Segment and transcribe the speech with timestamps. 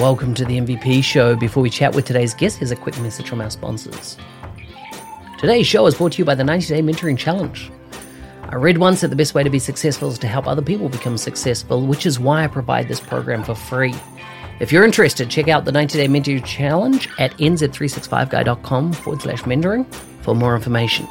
[0.00, 1.36] Welcome to the MVP show.
[1.36, 4.16] Before we chat with today's guest, here's a quick message from our sponsors.
[5.38, 7.70] Today's show is brought to you by the 90 Day Mentoring Challenge.
[8.42, 10.88] I read once that the best way to be successful is to help other people
[10.88, 13.94] become successful, which is why I provide this program for free.
[14.60, 19.86] If you're interested, check out the 90 Day Mentoring Challenge at nz365guy.com forward slash mentoring
[20.22, 21.06] for more information.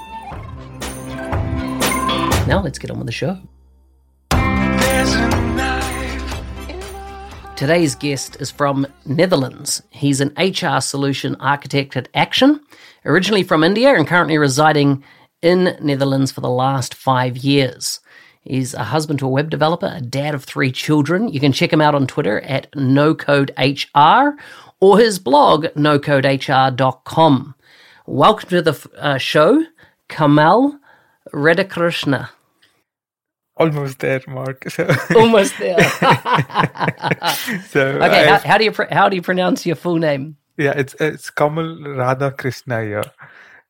[2.47, 3.39] Now let's get on with the show.
[7.61, 9.83] Today's guest is from Netherlands.
[9.91, 12.59] He's an HR solution architect at Action,
[13.05, 15.03] originally from India and currently residing
[15.43, 17.99] in Netherlands for the last five years.
[18.41, 21.29] He's a husband to a web developer, a dad of three children.
[21.29, 24.33] You can check him out on Twitter at NoCodeHR
[24.79, 27.55] or his blog, nocodehr.com.
[28.07, 29.65] Welcome to the uh, show,
[30.07, 30.79] Kamal
[31.31, 32.29] Radhakrishna.
[33.61, 34.65] Almost there, Mark.
[34.69, 35.83] So Almost there.
[37.69, 40.37] so okay, how, how do you pr- how do you pronounce your full name?
[40.57, 43.03] yeah, it's it's Kamal Radha Krishna.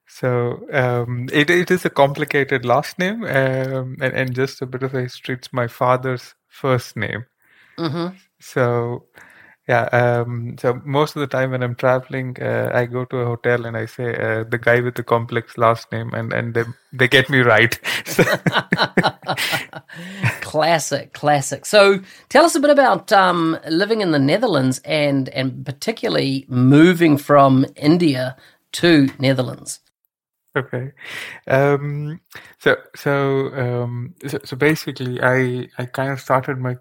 [0.07, 4.83] So um, it it is a complicated last name, um, and, and just a bit
[4.83, 5.35] of a history.
[5.35, 7.25] It's my father's first name.
[7.77, 8.15] Mm-hmm.
[8.39, 9.05] So
[9.67, 13.25] yeah, um, so most of the time when I'm traveling, uh, I go to a
[13.25, 16.63] hotel and I say uh, the guy with the complex last name, and and they
[16.91, 17.79] they get me right.
[20.41, 21.65] Classic, classic.
[21.65, 27.17] So, tell us a bit about um, living in the Netherlands and and particularly moving
[27.17, 28.35] from India
[28.73, 29.79] to Netherlands.
[30.57, 30.91] Okay.
[31.47, 32.19] Um,
[32.59, 36.75] so so um, so, so basically, I I kind of started my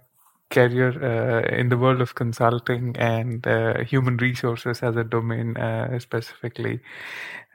[0.50, 5.99] career uh, in the world of consulting and uh, human resources as a domain uh,
[5.99, 6.81] specifically.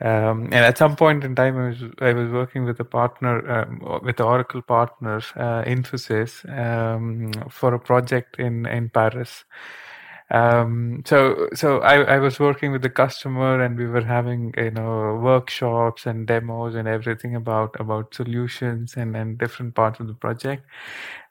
[0.02, 3.50] Um, and at some point in time, I was I was working with a partner
[3.50, 9.46] um, with Oracle partners, uh, Infosys, um, for a project in in Paris.
[10.32, 14.72] Um, so so I, I was working with the customer and we were having you
[14.72, 20.14] know workshops and demos and everything about about solutions and and different parts of the
[20.16, 20.66] project.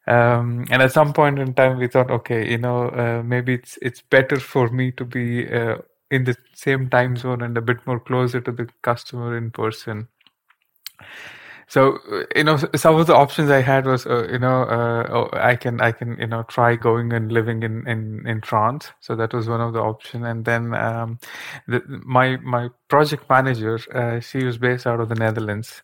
[0.06, 3.78] Um, and at some point in time, we thought, okay, you know, uh, maybe it's
[3.80, 5.78] it's better for me to be uh,
[6.10, 10.08] in the same time zone and a bit more closer to the customer in person.
[11.66, 11.98] So
[12.36, 15.56] you know, some of the options I had was, uh, you know, uh, oh, I
[15.56, 18.92] can I can you know try going and living in in in France.
[19.00, 20.24] So that was one of the option.
[20.24, 21.18] And then um,
[21.66, 25.82] the, my my project manager, uh, she was based out of the Netherlands.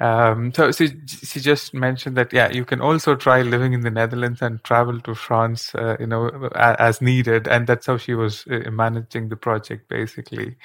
[0.00, 3.90] Um, so she, she just mentioned that yeah, you can also try living in the
[3.90, 8.44] Netherlands and travel to France, uh, you know, as needed, and that's how she was
[8.48, 10.56] uh, managing the project basically.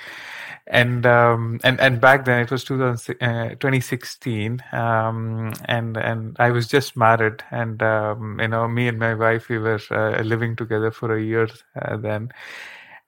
[0.66, 6.52] And um, and and back then it was 2000, uh, 2016, um, and and I
[6.52, 10.56] was just married, and um, you know, me and my wife we were uh, living
[10.56, 11.48] together for a year
[11.80, 12.32] uh, then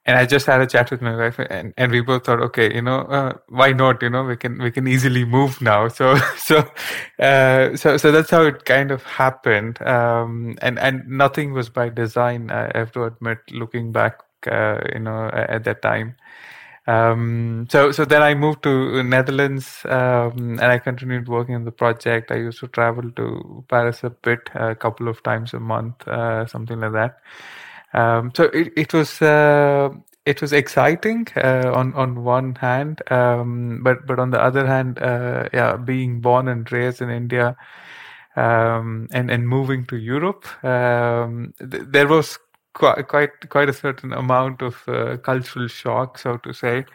[0.09, 2.73] and I just had a chat with my wife, and, and we both thought, okay,
[2.73, 4.01] you know, uh, why not?
[4.01, 5.87] You know, we can we can easily move now.
[5.87, 6.67] So so
[7.19, 9.79] uh, so so that's how it kind of happened.
[9.83, 12.49] Um, and and nothing was by design.
[12.49, 16.15] I have to admit, looking back, uh, you know, at, at that time.
[16.87, 21.71] Um, so so then I moved to Netherlands, um, and I continued working on the
[21.71, 22.31] project.
[22.31, 26.47] I used to travel to Paris a bit, a couple of times a month, uh,
[26.47, 27.19] something like that.
[27.93, 29.89] Um, so it, it was uh,
[30.25, 34.99] it was exciting uh, on on one hand, um, but but on the other hand,
[34.99, 37.55] uh, yeah, being born and raised in India,
[38.35, 42.37] um, and and moving to Europe, um, th- there was
[42.73, 46.85] quite quite quite a certain amount of uh, cultural shock, so to say.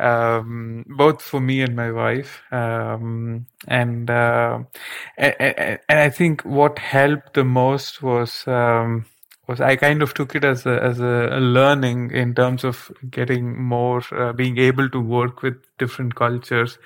[0.00, 4.60] Um, both for me and my wife, um, and, uh,
[5.16, 9.06] and and and I think what helped the most was um,
[9.48, 13.60] was I kind of took it as a as a, learning in terms of getting
[13.60, 16.78] more, uh, being able to work with different cultures.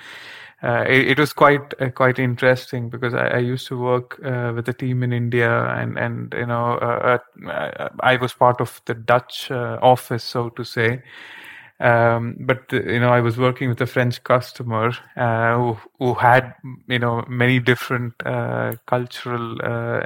[0.62, 4.52] Uh, it, it was quite uh, quite interesting because I, I used to work uh,
[4.54, 7.18] with a team in India, and and you know uh,
[7.48, 11.02] uh, I was part of the Dutch uh, office, so to say.
[11.80, 16.54] Um, but you know, I was working with a French customer who who had
[16.86, 18.16] you know many different
[18.86, 19.56] cultural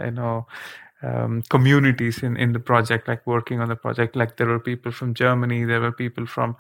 [0.03, 0.47] you know
[1.07, 4.17] um, communities in, in the project, like working on the project.
[4.17, 6.57] Like there were people from Germany, there were people from,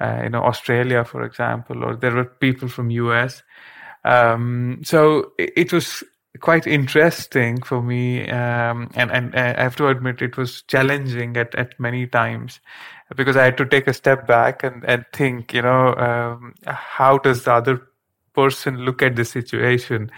[0.00, 3.42] uh, you know, Australia, for example, or there were people from US.
[4.04, 6.02] Um, so it, it, was
[6.40, 11.54] quite interesting for me, um, and and I have to admit it was challenging at
[11.54, 12.60] at many times
[13.14, 17.18] because I had to take a step back and and think, you know, um, how
[17.18, 17.82] does the other
[18.32, 20.10] person look at the situation?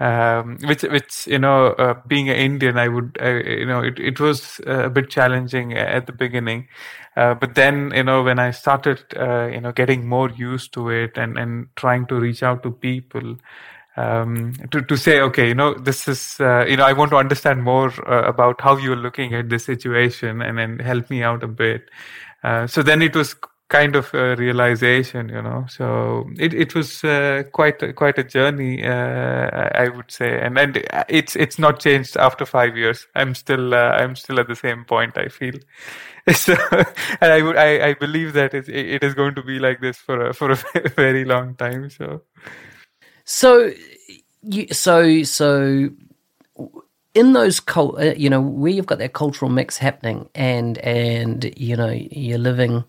[0.00, 3.98] Um, which which you know uh, being an Indian I would uh, you know it,
[3.98, 6.68] it was uh, a bit challenging at the beginning.
[7.16, 10.90] Uh, but then you know when I started uh, you know getting more used to
[10.90, 13.36] it and and trying to reach out to people
[13.96, 17.16] um, to to say okay you know this is uh, you know I want to
[17.16, 21.48] understand more about how you're looking at this situation and then help me out a
[21.48, 21.90] bit.
[22.66, 23.34] So then it was
[23.68, 25.66] kind of a realization, you know.
[25.68, 30.58] So it it was uh, quite a, quite a journey, uh, I would say, and
[30.58, 33.06] and it's it's not changed after five years.
[33.14, 35.16] I'm still uh, I'm still at the same point.
[35.18, 35.54] I feel.
[36.34, 36.54] So,
[37.22, 39.96] and I would I, I believe that it it is going to be like this
[39.96, 40.56] for a for a
[40.96, 41.88] very long time.
[41.88, 42.20] So.
[43.24, 43.72] So,
[44.42, 45.88] you so so
[47.14, 51.76] in those uh, you know, where you've got that cultural mix happening, and and you
[51.76, 52.84] know, you're living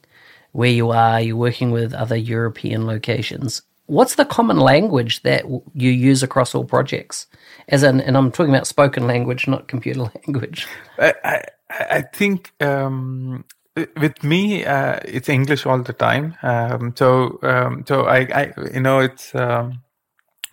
[0.51, 3.61] where you are, you're working with other European locations.
[3.85, 7.27] What's the common language that you use across all projects?
[7.69, 10.67] As in, and I'm talking about spoken language, not computer language.
[10.99, 16.35] I, I, I think um, with me, uh, it's English all the time.
[16.43, 19.81] Um, so, um, so I, I, you know, it's um,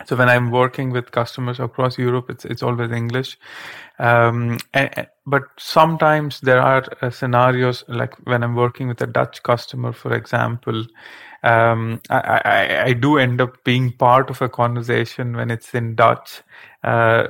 [0.04, 3.38] so when I'm working with customers across Europe, it's it's always English.
[3.98, 9.42] Um, and, but sometimes there are uh, scenarios like when I'm working with a Dutch
[9.42, 10.86] customer, for example,
[11.42, 15.94] um, I, I, I, do end up being part of a conversation when it's in
[15.94, 16.42] Dutch
[16.82, 17.26] uh,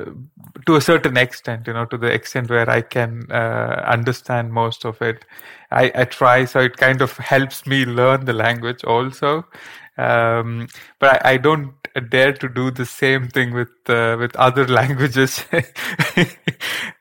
[0.64, 4.84] to a certain extent, you know, to the extent where I can uh, understand most
[4.84, 5.24] of it.
[5.70, 9.46] I, I try, so it kind of helps me learn the language also.
[9.98, 14.66] Um, but I, I, don't dare to do the same thing with uh, with other
[14.78, 15.44] languages.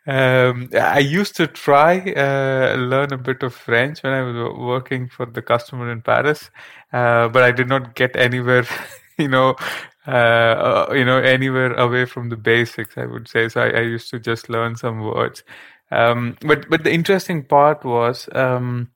[0.08, 5.08] um, I used to try uh, learn a bit of French when I was working
[5.08, 6.50] for the customer in Paris,
[6.94, 8.66] uh, but I did not get anywhere.
[9.18, 9.56] You know,
[10.06, 12.98] uh, uh, you know, anywhere away from the basics.
[12.98, 13.62] I would say so.
[13.62, 15.42] I, I used to just learn some words.
[15.90, 18.28] Um, but but the interesting part was.
[18.34, 18.92] Um,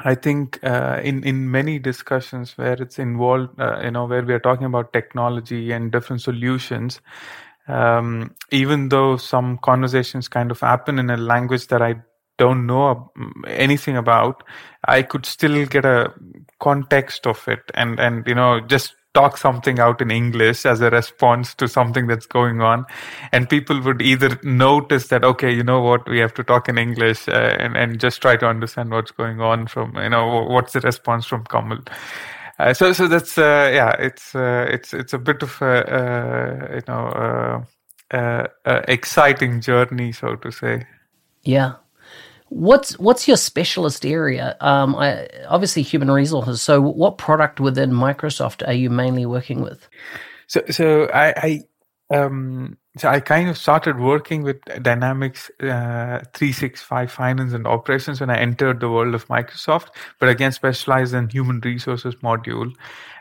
[0.00, 4.34] I think uh, in in many discussions where it's involved, uh, you know, where we
[4.34, 7.00] are talking about technology and different solutions,
[7.68, 11.96] um, even though some conversations kind of happen in a language that I
[12.38, 13.12] don't know
[13.46, 14.42] anything about,
[14.84, 16.12] I could still get a
[16.58, 20.90] context of it, and and you know, just talk something out in English as a
[20.90, 22.84] response to something that's going on.
[23.32, 26.76] And people would either notice that, okay, you know what, we have to talk in
[26.76, 30.72] English uh, and, and just try to understand what's going on from, you know, what's
[30.72, 31.78] the response from Kamal.
[32.58, 36.74] Uh, so, so that's uh, yeah, it's uh, it's it's a bit of a uh,
[36.76, 37.66] you know
[38.12, 40.86] uh, exciting journey, so to say.
[41.42, 41.74] Yeah,
[42.54, 44.56] What's what's your specialist area?
[44.60, 46.62] Um, I, obviously, human resources.
[46.62, 49.88] So, what product within Microsoft are you mainly working with?
[50.46, 51.60] So, so I,
[52.10, 58.20] I um, so I kind of started working with Dynamics uh, 365 Finance and Operations
[58.20, 59.88] when I entered the world of Microsoft,
[60.20, 62.72] but again specialized in human resources module.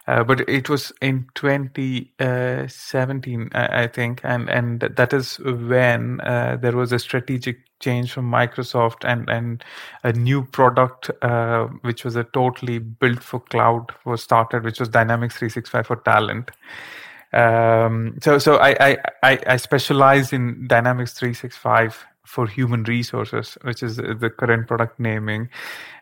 [0.06, 6.74] Uh, but it was in 2017, I, think, and and that is when uh, there
[6.74, 9.64] was a strategic change from Microsoft and and
[10.04, 14.90] a new product uh, which was a totally built for cloud was started, which was
[14.90, 16.52] Dynamics 365 for Talent.
[17.34, 23.98] Um, so so I, I I specialize in Dynamics 365 for human resources, which is
[23.98, 25.50] the current product naming.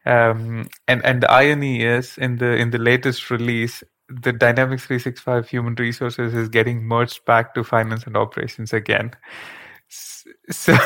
[0.05, 5.49] Um, and and the irony is in the in the latest release, the Dynamics 365
[5.49, 9.11] human resources is getting merged back to finance and operations again.
[9.91, 10.77] So,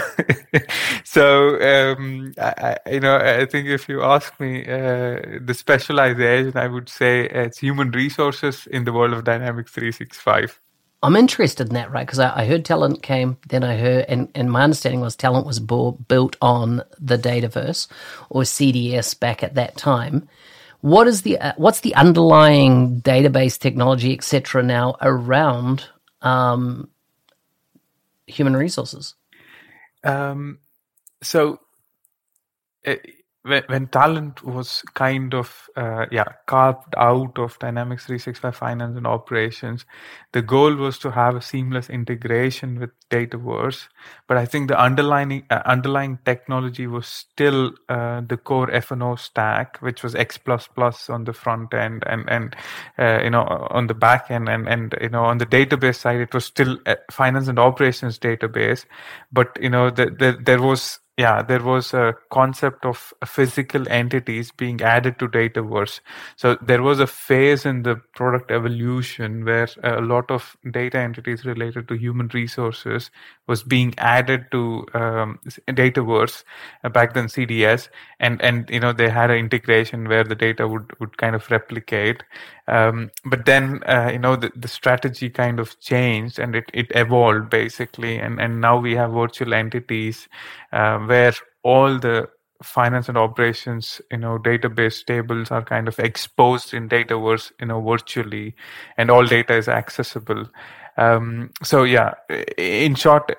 [1.03, 6.67] so um, I, you know, I think if you ask me uh, the specialization, I
[6.67, 10.59] would say it's human resources in the world of Dynamics 365.
[11.03, 12.05] I'm interested in that, right?
[12.05, 15.45] Because I, I, heard talent came, then I heard, and, and my understanding was talent
[15.45, 17.87] was built on the Dataverse
[18.31, 20.27] or CDS back at that time.
[20.81, 25.85] What is the uh, what's the underlying database technology, etc., now around
[26.21, 26.89] um,
[28.27, 29.15] human resources?
[30.03, 30.59] Um,
[31.21, 31.59] so,
[33.45, 39.07] when, when talent was kind of uh, yeah carved out of dynamics 365 finance and
[39.07, 39.85] operations
[40.31, 43.87] the goal was to have a seamless integration with dataverse
[44.27, 49.77] but i think the underlying uh, underlying technology was still uh, the core fno stack
[49.81, 52.55] which was x++ plus on the front end and and
[52.97, 56.19] uh, you know on the back end and and you know on the database side
[56.19, 56.77] it was still
[57.11, 58.85] finance and operations database.
[59.31, 64.51] But you know the, the, there was yeah, there was a concept of physical entities
[64.51, 66.01] being added to Dataverse.
[66.35, 71.45] So there was a phase in the product evolution where a lot of data entities
[71.45, 73.11] related to human resources
[73.47, 76.43] was being added to um, Dataverse
[76.83, 77.87] uh, back then CDS,
[78.19, 81.49] and and you know they had an integration where the data would would kind of
[81.49, 82.23] replicate.
[82.67, 86.87] Um, but then uh, you know the, the strategy kind of changed and it, it
[86.95, 90.27] evolved basically, and and now we have virtual entities
[90.71, 92.27] uh, where all the
[92.63, 97.81] finance and operations you know database tables are kind of exposed in dataverse you know
[97.81, 98.55] virtually
[98.97, 100.49] and all data is accessible.
[100.97, 102.13] Um, so yeah,
[102.57, 103.31] in short,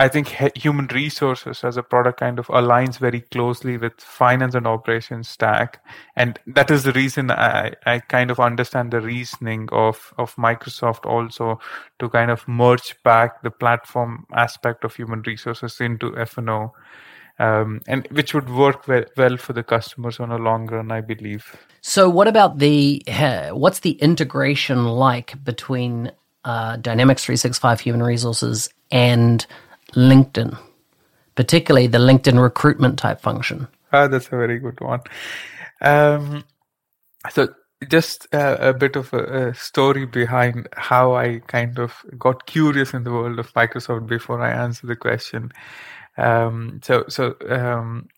[0.00, 4.66] I think human resources as a product kind of aligns very closely with finance and
[4.66, 5.84] operations stack,
[6.16, 11.04] and that is the reason I, I kind of understand the reasoning of of Microsoft
[11.04, 11.60] also
[11.98, 16.70] to kind of merge back the platform aspect of human resources into FNO.
[17.38, 21.02] Um, and which would work well, well for the customers on a long run, I
[21.02, 21.56] believe.
[21.82, 23.02] So, what about the
[23.52, 26.10] what's the integration like between
[26.44, 29.46] uh, Dynamics 365 Human Resources and
[29.92, 30.58] LinkedIn,
[31.34, 33.68] particularly the LinkedIn recruitment type function?
[33.92, 35.00] Ah, that's a very good one.
[35.80, 36.44] Um,
[37.30, 37.48] so,
[37.88, 42.92] just a, a bit of a, a, story behind how I kind of got curious
[42.92, 45.50] in the world of Microsoft before I answer the question.
[46.18, 48.08] Um, so, so, um,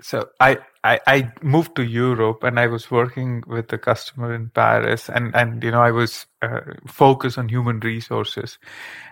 [0.00, 4.48] so I I, I moved to Europe and I was working with a customer in
[4.48, 8.58] Paris and, and you know I was uh, focused on human resources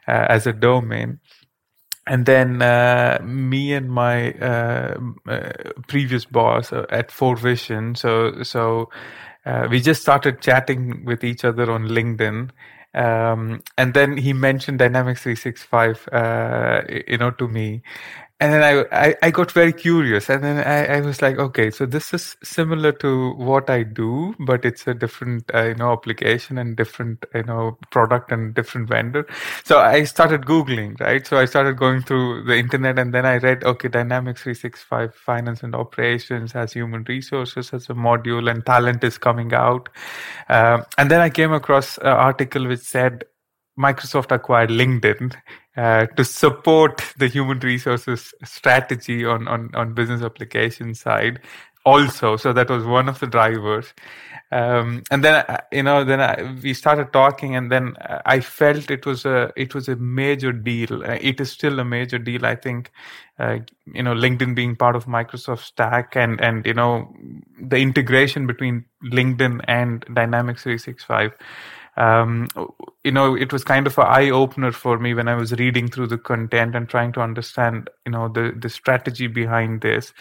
[0.07, 1.21] uh, as a domain
[2.09, 4.99] and then uh, me and my uh,
[5.29, 5.53] uh,
[5.87, 7.95] previous boss uh, at Four Vision.
[7.95, 8.91] So so
[9.71, 12.51] we just started chatting with each other on LinkedIn.
[12.95, 16.09] Um, and then he mentioned Dynamics 365
[17.09, 17.83] you know to me
[18.41, 21.71] and then I, I, I got very curious and then I, I was like okay
[21.71, 25.93] so this is similar to what i do but it's a different uh, you know
[25.93, 29.27] application and different you know product and different vendor.
[29.65, 31.27] So i started googling right?
[31.27, 35.63] So i started going through the internet and then i read okay dynamics 365 finance
[35.63, 39.89] and operations has human resources as a module and talent is coming out.
[40.49, 43.25] Um, and then i came across an article which said
[43.79, 45.35] Microsoft acquired LinkedIn
[45.77, 51.41] uh, to support the human resources strategy on, on, on business application side
[51.85, 52.37] also.
[52.37, 53.95] So that was one of the drivers.
[54.51, 58.91] Um, and then, uh, you know, then I, we started talking and then I felt
[58.91, 61.05] it was a, it was a major deal.
[61.05, 62.47] Uh, it is still a major deal.
[62.47, 62.91] I think,
[63.39, 63.59] uh,
[63.93, 67.15] you know, LinkedIn being part of Microsoft stack and, and, you know,
[67.61, 71.33] the integration between LinkedIn and Dynamics 365
[71.99, 72.49] um,
[73.03, 75.89] you know, it was kind of an eye opener for me when I was reading
[75.89, 80.13] through the content and trying to understand, you know, the the strategy behind this,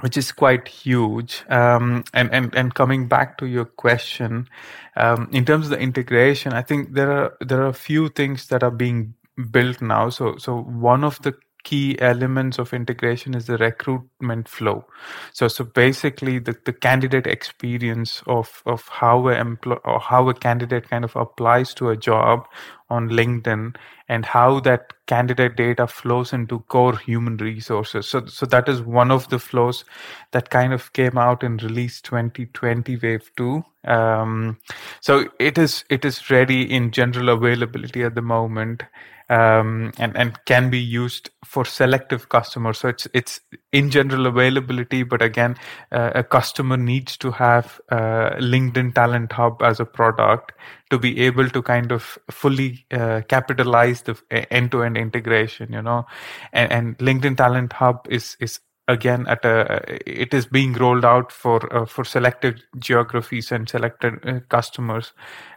[0.00, 1.44] which is quite huge.
[1.48, 4.48] Um, and and and coming back to your question,
[4.96, 8.46] um, in terms of the integration, I think there are there are a few things
[8.48, 9.14] that are being
[9.50, 10.08] built now.
[10.10, 14.84] So so one of the key elements of integration is the recruitment flow.
[15.32, 20.34] So, so basically the, the candidate experience of, of how a empl- or how a
[20.34, 22.46] candidate kind of applies to a job
[22.90, 23.76] on LinkedIn
[24.08, 28.06] and how that candidate data flows into core human resources.
[28.08, 29.84] So, so that is one of the flows
[30.32, 33.64] that kind of came out in release 2020 wave two.
[33.84, 34.58] Um,
[35.00, 38.82] so it is, it is ready in general availability at the moment
[39.30, 42.78] um, and and can be used for selective customers.
[42.78, 43.40] So it's it's
[43.72, 45.56] in general availability, but again,
[45.92, 50.52] uh, a customer needs to have uh, LinkedIn Talent Hub as a product
[50.90, 54.16] to be able to kind of fully uh, capitalize the
[54.52, 55.72] end-to-end integration.
[55.72, 56.06] You know,
[56.52, 58.60] and, and LinkedIn Talent Hub is is
[58.90, 64.14] again at a it is being rolled out for uh, for selected geographies and selected
[64.26, 65.12] uh, customers.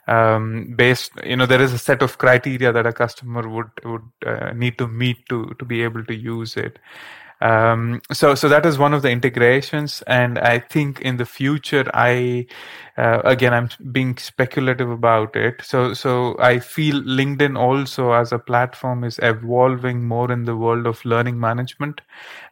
[0.08, 4.10] Um, based you know there is a set of criteria that a customer would would
[4.26, 6.80] uh, need to meet to to be able to use it.
[7.42, 10.02] Um, so so that is one of the integrations.
[10.08, 12.46] And i think in the future i
[12.96, 15.62] uh, again, I'm being speculative about it.
[15.64, 20.86] So, so I feel LinkedIn also as a platform is evolving more in the world
[20.86, 22.02] of learning management,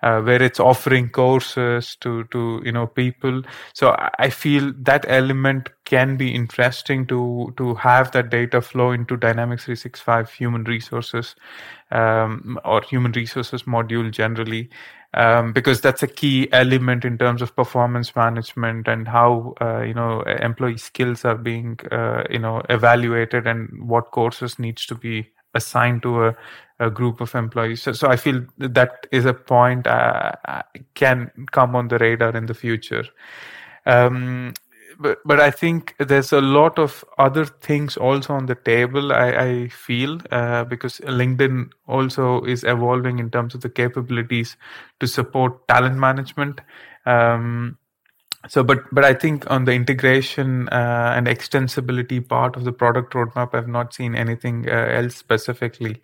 [0.02, 3.44] uh, where it's offering courses to to you know people.
[3.74, 9.18] So I feel that element can be interesting to to have that data flow into
[9.18, 11.36] Dynamics 365 human resources
[11.92, 14.70] um, or human resources module generally
[15.14, 19.94] um, because that's a key element in terms of performance management and how uh, you
[19.94, 25.30] know employee skills are being uh, you know evaluated and what courses needs to be
[25.54, 26.36] assigned to a,
[26.80, 27.82] a group of employees.
[27.82, 30.32] So, so I feel that is a point uh,
[30.94, 33.04] can come on the radar in the future.
[33.86, 34.54] Um,
[35.02, 39.12] but but I think there's a lot of other things also on the table.
[39.12, 44.58] I, I feel uh, because LinkedIn also is evolving in terms of the capabilities
[45.00, 46.62] to support talent management.
[47.06, 47.78] Um,
[48.48, 53.14] so, but but I think on the integration uh, and extensibility part of the product
[53.14, 56.02] roadmap, I've not seen anything uh, else specifically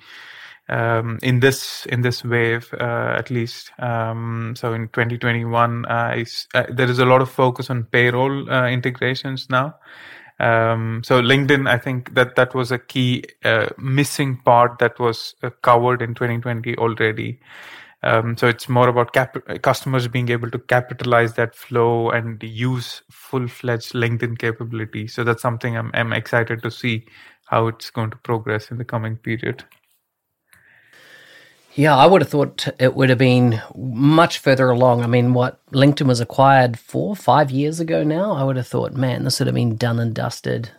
[0.70, 3.72] um, in this in this wave uh, at least.
[3.80, 8.68] Um, so in 2021, uh, uh, there is a lot of focus on payroll uh,
[8.68, 9.76] integrations now.
[10.40, 15.36] Um, so LinkedIn, I think that that was a key uh, missing part that was
[15.42, 17.40] uh, covered in 2020 already.
[18.04, 23.02] Um, so it's more about cap- customers being able to capitalize that flow and use
[23.10, 25.08] full-fledged LinkedIn capability.
[25.08, 27.06] So that's something I'm, I'm excited to see
[27.46, 29.66] how it's going to progress in the coming period.
[31.78, 35.04] Yeah, I would have thought it would have been much further along.
[35.04, 38.32] I mean, what LinkedIn was acquired four, five years ago now.
[38.32, 40.72] I would have thought, man, this would have been done and dusted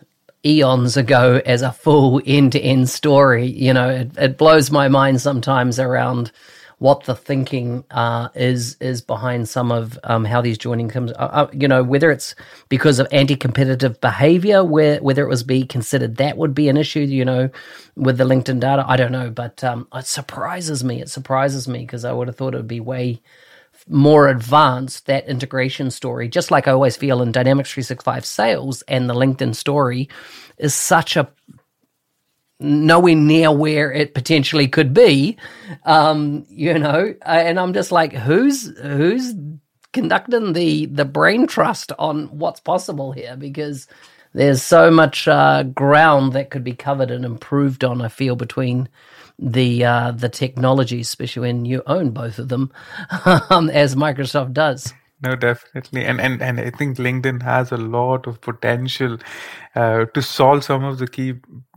[0.45, 3.45] eons ago as a full end to end story.
[3.45, 6.33] You know, it, it blows my mind sometimes around
[6.79, 11.11] what the thinking uh, is is behind some of um, how these joining comes.
[11.11, 12.35] Uh, uh, you know, whether it's
[12.69, 17.01] because of anti-competitive behavior, where whether it was be considered that would be an issue.
[17.01, 17.49] You know,
[17.95, 21.01] with the LinkedIn data, I don't know, but um, it surprises me.
[21.01, 23.21] It surprises me because I would have thought it would be way
[23.87, 29.09] more advanced that integration story just like i always feel in dynamics 365 sales and
[29.09, 30.09] the linkedin story
[30.57, 31.27] is such a
[32.59, 35.37] nowhere near where it potentially could be.
[35.85, 39.33] Um, you know, and I'm just like, who's who's
[39.93, 43.35] conducting the the brain trust on what's possible here?
[43.37, 43.87] Because
[44.33, 48.01] there's so much uh, ground that could be covered and improved on.
[48.01, 48.89] I feel between
[49.39, 52.71] the uh, the technologies, especially when you own both of them,
[53.49, 54.93] um, as Microsoft does.
[55.21, 59.17] No, definitely, and and and I think LinkedIn has a lot of potential
[59.75, 61.33] uh, to solve some of the key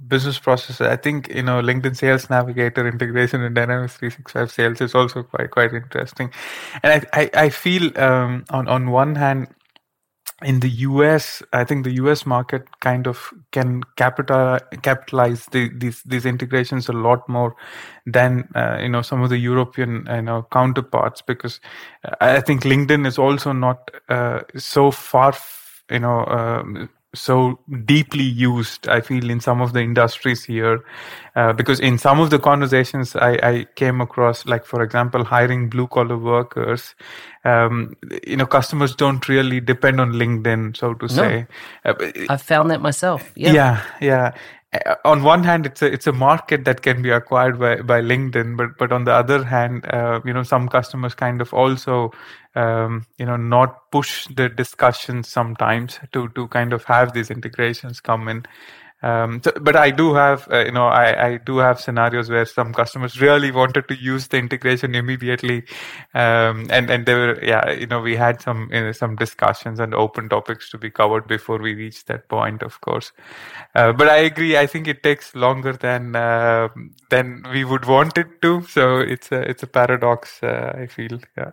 [0.06, 0.80] business processes.
[0.86, 5.50] I think you know LinkedIn Sales Navigator integration in Dynamics 365 Sales is also quite
[5.50, 6.30] quite interesting,
[6.84, 9.48] and I I, I feel um, on on one hand
[10.44, 16.02] in the US, I think the US market kind of can capital capitalize the, these
[16.02, 17.54] these integrations a lot more
[18.06, 21.60] than uh, you know some of the European you know counterparts because
[22.20, 25.34] I think LinkedIn is also not uh, so far
[25.90, 30.82] you know um, so deeply used i feel in some of the industries here
[31.36, 35.68] uh, because in some of the conversations I, I, came across like for example hiring
[35.68, 36.94] blue collar workers
[37.44, 37.96] um,
[38.26, 41.46] you know customers don't really depend on linkedin so to say
[41.84, 41.92] no.
[41.92, 44.32] uh, i've found that myself yeah yeah, yeah.
[44.72, 48.00] Uh, on one hand it's a it's a market that can be acquired by, by
[48.00, 52.10] linkedin but but on the other hand uh, you know some customers kind of also
[52.54, 58.00] um, you know not push the discussions sometimes to to kind of have these integrations
[58.00, 58.46] come in
[59.02, 62.44] um, so, but I do have, uh, you know, I, I do have scenarios where
[62.46, 65.64] some customers really wanted to use the integration immediately,
[66.14, 69.80] um, and and they were, yeah, you know, we had some you know, some discussions
[69.80, 73.10] and open topics to be covered before we reached that point, of course.
[73.74, 74.56] Uh, but I agree.
[74.56, 76.68] I think it takes longer than uh,
[77.10, 78.62] than we would want it to.
[78.68, 80.42] So it's a it's a paradox.
[80.42, 81.50] Uh, I feel, yeah.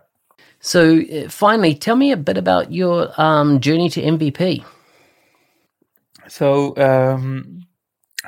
[0.60, 4.64] So uh, finally, tell me a bit about your um, journey to MVP.
[6.30, 7.66] So um,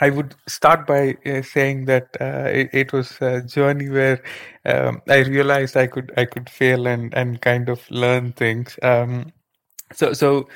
[0.00, 4.20] I would start by uh, saying that uh, it, it, was a journey where
[4.64, 8.78] um, I realized I could I could fail and and kind of learn things.
[8.82, 9.32] Um,
[9.92, 10.48] so so.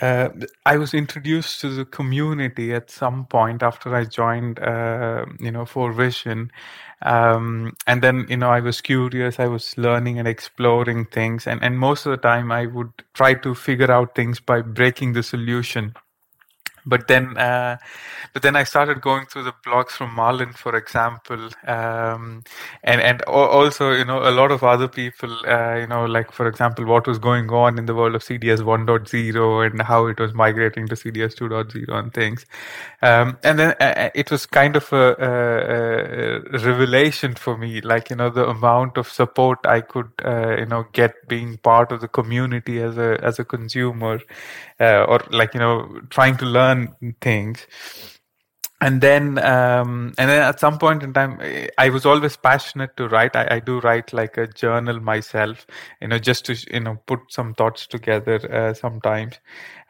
[0.00, 0.28] Uh,
[0.64, 5.64] I was introduced to the community at some point after I joined, uh, you know,
[5.64, 6.52] Four Vision,
[7.02, 9.40] um, and then you know I was curious.
[9.40, 13.34] I was learning and exploring things, and and most of the time I would try
[13.34, 15.94] to figure out things by breaking the solution
[16.88, 17.76] but then uh,
[18.32, 22.44] but then I started going through the blogs from Marlin, for example, um,
[22.82, 26.46] and and also you know a lot of other people, uh, you know, like for
[26.48, 30.34] example, what was going on in the world of CDS 1.0 and how it was
[30.34, 32.46] migrating to CDS 2.0 and things,
[33.02, 37.80] um, and then uh, uh, it was kind of a, a, a, revelation for me,
[37.80, 41.92] like you know the amount of support I could uh, you know get being part
[41.92, 44.20] of the community as a as a consumer,
[44.80, 46.77] uh, or like you know trying to learn
[47.20, 47.66] things
[48.80, 51.40] and then um, and then at some point in time
[51.78, 53.34] i was always passionate to write.
[53.34, 55.66] I, I, do write like a journal myself
[56.00, 59.40] you know just to you know put some thoughts together uh, sometimes.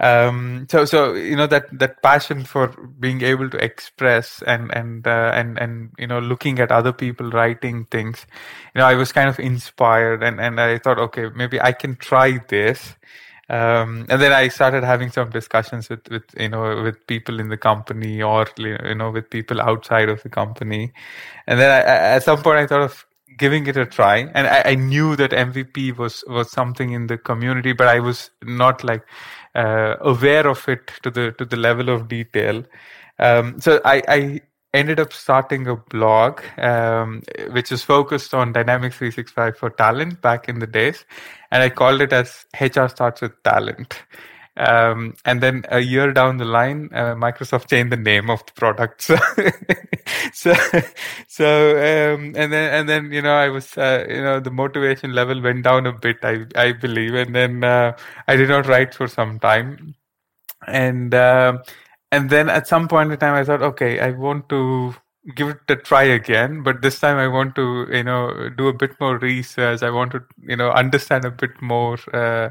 [0.00, 5.06] Um, so so you know that that passion for being able to express and and
[5.06, 8.26] uh, and and you know looking at other people writing things
[8.74, 11.96] you know i was kind of inspired and and i thought okay maybe i can
[11.96, 12.96] try this
[13.48, 17.48] um, and then I started having some discussions with, with you know with people in
[17.48, 20.92] the company or you know with people outside of the company,
[21.46, 23.06] and then I, at some point I thought of
[23.38, 27.16] giving it a try, and I, I, knew that MVP was was something in the
[27.16, 29.02] community, but I was not like
[29.54, 32.64] uh, aware of it to the to the level of detail.
[33.18, 34.40] Um, so I, I
[34.74, 40.48] ended up starting a blog um, which is focused on Dynamics 365 for talent back
[40.48, 41.04] in the days,
[41.50, 44.02] and I called it as HR starts with talent.
[44.58, 48.52] Um, and then a year down the line, uh, Microsoft changed the name of the
[48.52, 49.10] product.
[50.32, 50.80] So, so,
[51.26, 55.12] so, um, and then, and then, you know, I was, uh, you know, the motivation
[55.12, 57.14] level went down a bit, I, I believe.
[57.14, 59.94] And then, uh, I did not write for some time.
[60.66, 61.58] And, uh,
[62.12, 64.94] and then at some point in time i thought okay i want to
[65.34, 66.62] give it a try again.
[66.62, 69.82] But this time i want to you know do a bit more research.
[69.82, 72.50] I want to you know understand a bit more uh,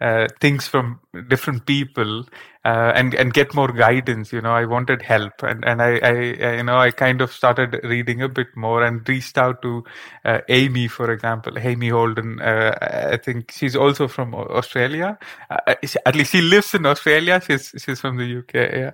[0.00, 2.24] uh, things from different people
[2.64, 5.42] uh, and and get more guidance you know i wanted help.
[5.42, 8.82] And and I, I, I, you know i kind of started reading a bit more
[8.82, 9.84] and reached out to
[10.24, 12.76] uh, Amey for example Amey Holden uh,
[13.12, 15.18] i think she's also from australia.
[15.50, 15.74] Uh, uh,
[16.06, 17.40] at least she lives in australia.
[17.46, 18.92] She's she's from the uk yeah.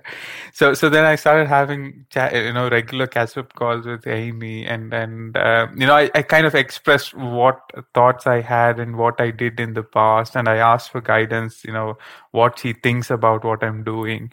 [0.53, 4.69] So so then i started having chat, you know regular catch up calls with Amey
[4.69, 5.35] and and
[5.79, 7.61] you know I, I kind of expressed what
[7.93, 10.35] thoughts i had and what i did in the past.
[10.35, 11.97] And i asked for guidance you know
[12.31, 14.31] what she thinks about what i'm doing.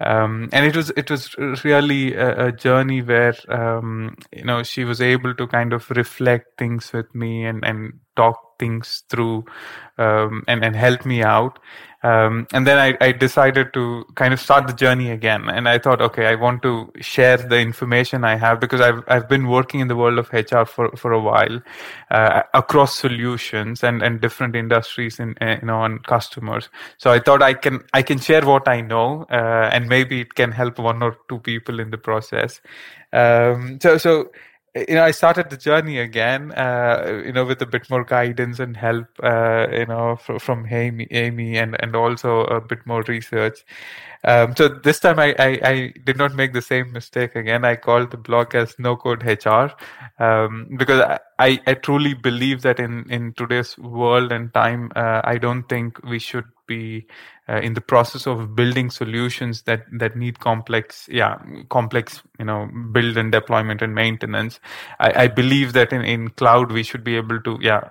[0.00, 4.84] Um, and it was it was really a, a journey where um, you know she
[4.84, 9.44] was able to kind of reflect things with me and and talk things through
[9.98, 11.58] um, and and help me out
[12.02, 15.50] um, and then I, I, decided to kind of start the journey again.
[15.50, 19.28] And I thought, okay, I want to share the information I have because I've I've
[19.28, 21.60] been working in the world of HR for, for a while,
[22.10, 26.70] uh, across solutions and, and different industries and uh, you know and customers.
[26.96, 30.34] So I thought I can I can share what I know, uh, and maybe it
[30.34, 32.62] can help one or two people in the process.
[33.12, 34.30] Um, so so
[34.74, 38.60] you know, I started the journey again, uh, you know, with a bit more guidance
[38.60, 43.02] and help, uh, you know, from, from Amey, Amey and, and also a bit more
[43.02, 43.64] research.
[44.22, 47.64] Um, so this time I, I, I, did not make the same mistake again.
[47.64, 49.72] I called the blog as No Code HR
[50.22, 55.38] um, because I, I truly believe that in, in today's world and time, uh, I
[55.38, 57.06] don't think we should be
[57.48, 61.36] uh, in the process of building solutions that that need complex yeah
[61.68, 62.60] complex you know
[62.92, 64.60] build and deployment and maintenance.
[64.98, 67.90] I, I believe that in, in cloud we should be able to yeah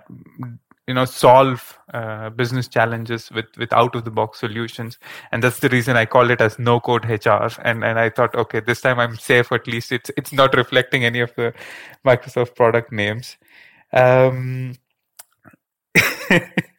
[0.90, 4.98] you know solve uh, business challenges with with out of the box solutions.
[5.30, 8.34] And that's the reason i call it as no code hr and and i thought
[8.34, 11.52] okay this time i'm safe at least it's it's not reflecting any of the
[12.04, 13.36] microsoft product names.
[13.92, 14.74] Um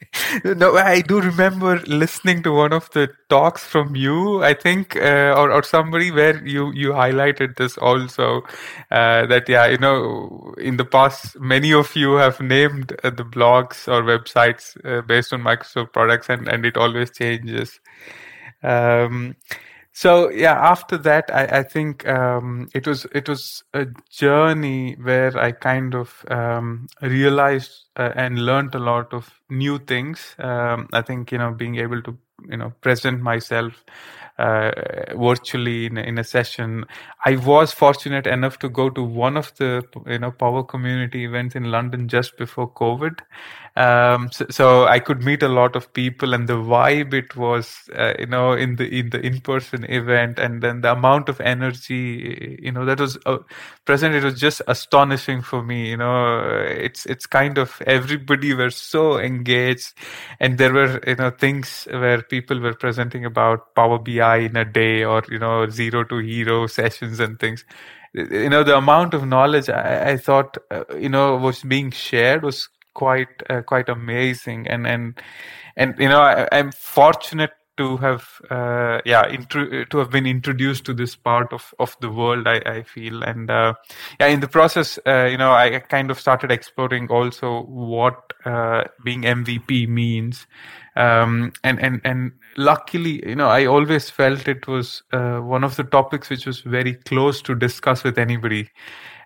[0.44, 5.34] no, I do remember listening to one of the talks from you, I think, uh,
[5.36, 8.42] or, or somebody where you, you highlighted this also,
[8.90, 13.24] uh, that, yeah, you know, in the past, many of you have named uh, the
[13.24, 17.80] blogs or websites uh, based on Microsoft products and, and it always changes.
[18.62, 19.36] Um,
[19.92, 25.36] so yeah after that i, I think um, it was it was a journey where
[25.38, 30.34] i kind of um, realized uh, and learned a lot of new things.
[30.38, 32.16] Um, i think you know being able to
[32.48, 33.84] you know present myself
[34.38, 34.70] uh,
[35.14, 36.84] virtually in, in a session.
[37.24, 41.54] I was fortunate enough to go to one of the you know power community events
[41.54, 43.20] in london just before covid
[43.74, 47.88] um, so, so, I could meet a lot of people, and the vibe it was,
[47.96, 51.40] uh, you know, in the in the in person event, and then the amount of
[51.40, 53.38] energy, you know, that was uh,
[53.86, 54.14] present.
[54.14, 55.88] It was just astonishing for me.
[55.88, 59.94] You know, it's it's kind of everybody were so engaged,
[60.38, 64.66] and there were you know things where people were presenting about Power BI in a
[64.66, 67.64] day, or you know, zero to hero sessions and things
[68.14, 72.42] you know the amount of knowledge I, I thought uh, you know was being shared
[72.42, 74.66] was quite uh, quite amazing.
[74.68, 75.20] And and
[75.76, 80.84] and you know I, am fortunate to have uh, yeah intro- to have been introduced
[80.84, 83.22] to this part of of the world i, I feel.
[83.22, 83.74] And uh,
[84.20, 88.84] yeah in the process uh, you know i kind of started exploring also what uh,
[89.04, 90.46] being mvp means.
[90.94, 95.76] Um, and and and luckily you know i always felt it was uh, one of
[95.76, 98.68] the topics which was very close to discuss with anybody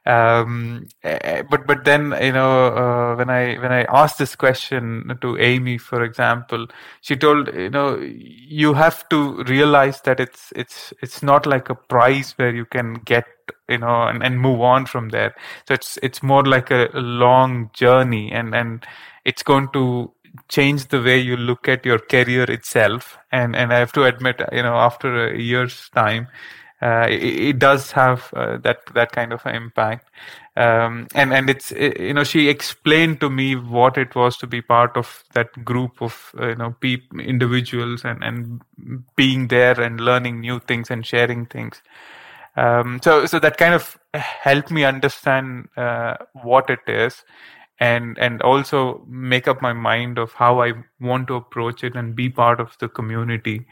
[0.06, 5.18] um, eh, but but then you know uh, when I when I asked this question
[5.20, 6.68] to Amey, for example,
[7.00, 11.74] she told you know you have to realize that it's it's it's not like a
[11.74, 13.26] prize where you can get
[13.68, 15.34] you know and, and move on from there.
[15.66, 18.86] So it's it's more like a, a long journey, and and
[19.24, 20.12] it's going to
[20.48, 23.18] change the way you look at your career itself.
[23.32, 26.28] And and I have to admit, you know, after a year's time
[26.82, 30.08] uh, it, it, does have uh, that that kind of impact.
[30.56, 34.46] Um, and and it's it, you know she explained to me what it was to
[34.46, 38.60] be part of that group of uh, you know people individuals and and
[39.16, 41.82] being there and learning new things and sharing things.
[42.56, 47.24] Um, so so that kind of helped me understand uh, what it is
[47.78, 52.16] and and also make up my mind of how I want to approach it and
[52.16, 53.66] be part of the community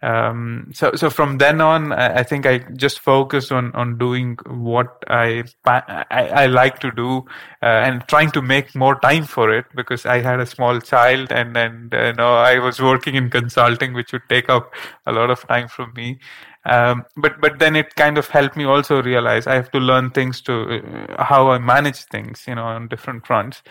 [0.00, 5.04] um, so so from then on I, think i just focused on on doing what
[5.08, 7.24] i i, I like to do
[7.62, 11.32] uh, and trying to make more time for it because i had a small child
[11.32, 14.72] and and uh, you know i was working in consulting which would take up
[15.06, 16.18] a lot of time from me.
[16.64, 20.10] Um, but but then it kind of helped me also realize i have to learn
[20.10, 23.62] things to uh, how i manage things you know on different fronts.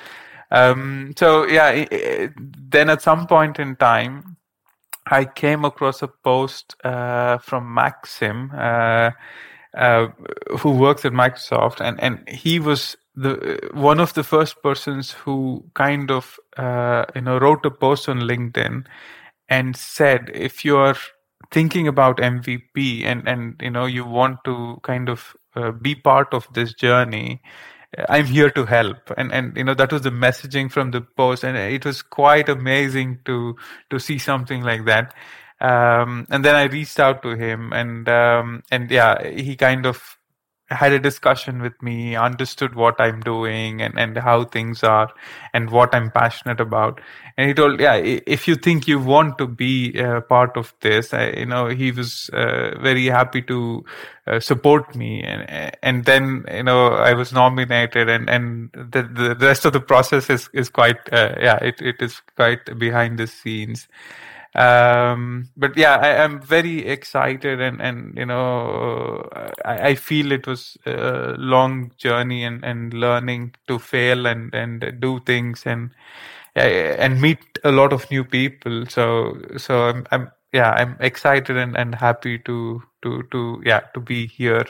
[0.49, 2.33] Um, so yeah it, it,
[2.71, 4.36] then at some point in time
[5.11, 9.11] I came across a post uh, from Maxim, uh,
[9.75, 10.07] uh,
[10.59, 15.65] who works at Microsoft, and, and he was the one of the first persons who
[15.73, 18.85] kind of uh, you know wrote a post on LinkedIn
[19.49, 20.95] and said if you are
[21.51, 26.33] thinking about MVP and and you know you want to kind of uh, be part
[26.33, 27.41] of this journey
[28.09, 29.11] I'm here to help.
[29.17, 32.49] And and you know that was the messaging from the post, and it was quite
[32.49, 33.55] amazing to
[33.89, 35.13] to see something like that.
[35.59, 40.17] Um, and then I reached out to him, and um, and yeah, he kind of
[40.69, 45.09] had a discussion with me, understood what I'm doing and, and how things are
[45.53, 46.99] and what I'm passionate about.
[47.37, 51.13] And he told, yeah, if you think you want to be uh, part of this,
[51.13, 53.85] I, you know, he was uh, very happy to
[54.25, 55.23] uh, support me.
[55.23, 59.79] And, and then, you know, I was nominated and, and the, the rest of the
[59.79, 63.87] process is, is quite, uh, yeah, it, it is quite behind the scenes
[64.55, 69.27] um, but yeah, I, am very excited and, and you know,
[69.65, 74.99] I, I, feel it was a long journey and, and learning to fail and, and
[74.99, 75.91] do things and,
[76.55, 78.85] and meet a lot of new people.
[78.87, 83.99] So, so I'm, I'm yeah, I'm excited and, and happy to, to, to, yeah, to
[83.99, 84.65] be here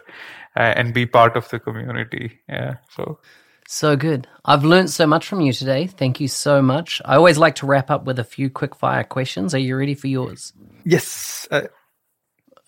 [0.55, 2.39] uh, and be part of the community.
[2.49, 2.77] Yeah.
[2.89, 3.19] So,
[3.67, 4.27] so good.
[4.45, 5.87] I've learned so much from you today.
[5.87, 7.01] Thank you so much.
[7.05, 9.53] I always like to wrap up with a few quick fire questions.
[9.53, 10.53] Are you ready for yours?
[10.85, 11.47] Yes.
[11.51, 11.63] Uh,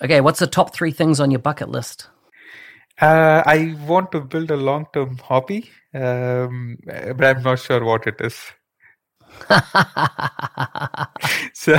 [0.03, 2.07] okay, what's the top three things on your bucket list?
[3.01, 8.05] Uh, I want to build a long term hobby, um, but I'm not sure what
[8.05, 8.37] it is.
[11.53, 11.77] so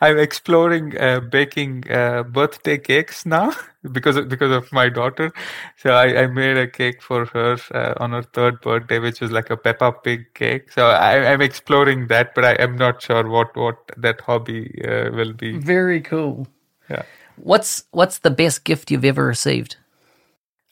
[0.00, 3.52] I'm exploring uh, baking uh, birthday cakes now
[3.92, 5.32] because of, because of my daughter.
[5.76, 9.30] So I, I made a cake for her uh, on her third birthday, which was
[9.30, 10.72] like a Peppa Pig cake.
[10.72, 15.10] So I, am exploring that, but I am not sure what what that hobby uh,
[15.12, 15.58] will be.
[15.58, 16.48] Very cool.
[16.90, 17.02] Yeah.
[17.36, 19.76] What's what's the best gift you've ever received?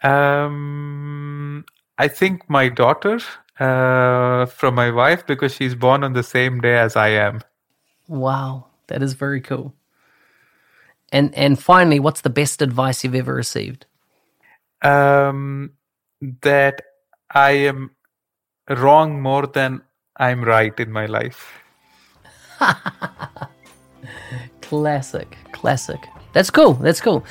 [0.02, 1.64] Um,
[1.98, 3.20] I think my daughter
[3.58, 7.40] uh, from my wife because she's born on the same day as I am.
[8.08, 9.74] Wow, that is very cool.
[11.12, 13.86] And and finally, what's the best advice you've ever received?
[14.82, 15.72] Um,
[16.42, 16.82] that
[17.30, 17.90] I am
[18.68, 19.82] wrong more than
[20.16, 21.60] I'm right in my life.
[24.60, 26.00] classic, classic.
[26.32, 26.74] That's cool.
[26.74, 27.24] That's cool.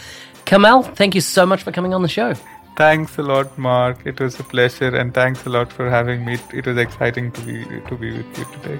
[0.45, 2.35] Kamal, thank you so much for coming on the show.
[2.75, 3.99] Thanks a lot, Mark.
[4.03, 6.39] It was a pleasure, and thanks a lot for having me.
[6.51, 8.79] It was exciting to be to be with you today.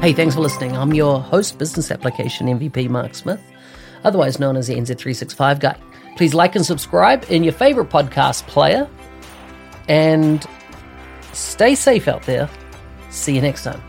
[0.00, 0.76] Hey, thanks for listening.
[0.76, 3.40] I'm your host, Business Application MVP Mark Smith,
[4.04, 5.76] otherwise known as the NZ365 guy.
[6.16, 8.88] Please like and subscribe in your favorite podcast player
[9.88, 10.46] and
[11.32, 12.48] stay safe out there.
[13.10, 13.87] See you next time.